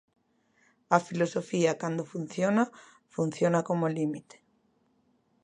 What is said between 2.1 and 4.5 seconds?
funciona, funciona como límite.